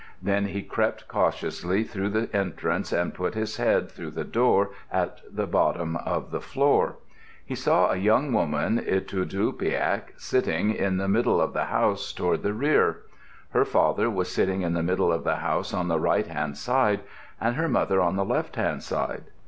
[0.19, 5.21] Then he crept cautiously through the entrance and put his head through the door at
[5.31, 6.95] the bottom of the floor.
[7.45, 12.53] He saw a young woman, Itudluqpiaq, sitting in the middle of the house toward the
[12.55, 13.01] rear.
[13.51, 17.01] Her father was sitting in the middle of the house on the right hand side
[17.39, 19.25] and her mother on the left hand side.